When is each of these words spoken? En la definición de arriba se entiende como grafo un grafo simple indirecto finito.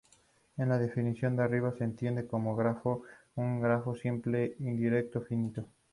En 0.57 0.67
la 0.69 0.79
definición 0.79 1.35
de 1.35 1.43
arriba 1.43 1.71
se 1.77 1.83
entiende 1.83 2.25
como 2.25 2.55
grafo 2.55 3.03
un 3.35 3.61
grafo 3.61 3.93
simple 3.93 4.55
indirecto 4.57 5.21
finito. 5.21 5.67